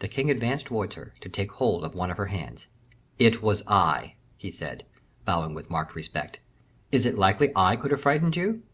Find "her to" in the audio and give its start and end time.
0.96-1.28